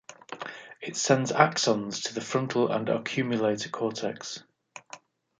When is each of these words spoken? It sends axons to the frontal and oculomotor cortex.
It 0.81 0.95
sends 0.95 1.31
axons 1.31 2.05
to 2.07 2.15
the 2.15 2.21
frontal 2.21 2.71
and 2.71 2.87
oculomotor 2.87 3.71
cortex. 3.71 4.43